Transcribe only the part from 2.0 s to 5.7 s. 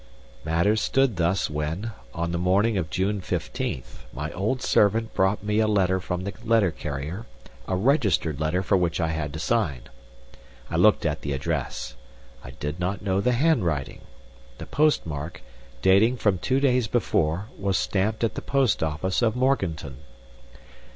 on the morning of June fifteenth, my old servant brought me a